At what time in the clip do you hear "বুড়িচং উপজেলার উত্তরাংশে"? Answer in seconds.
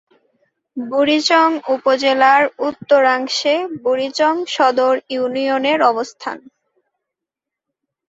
0.77-3.55